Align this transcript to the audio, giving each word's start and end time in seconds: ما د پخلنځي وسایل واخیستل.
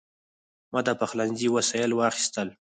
ما 0.71 0.79
د 0.87 0.89
پخلنځي 0.99 1.47
وسایل 1.55 1.91
واخیستل. 1.95 2.47